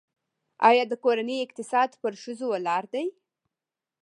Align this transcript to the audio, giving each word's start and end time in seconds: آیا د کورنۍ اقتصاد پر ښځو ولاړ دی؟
آیا 0.69 0.83
د 0.87 0.93
کورنۍ 1.03 1.37
اقتصاد 1.45 1.89
پر 2.01 2.13
ښځو 2.21 2.45
ولاړ 2.53 2.83
دی؟ 2.93 3.05